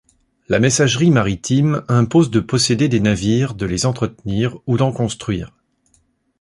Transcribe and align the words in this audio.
La 0.49 0.57
messagerie 0.59 1.11
maritime 1.11 1.83
impose 1.87 2.31
de 2.31 2.39
posséder 2.39 2.89
des 2.89 2.99
navires, 2.99 3.53
de 3.53 3.67
les 3.67 3.85
entretenir 3.85 4.57
ou 4.65 4.75
d'en 4.77 4.91
construire. 4.91 5.51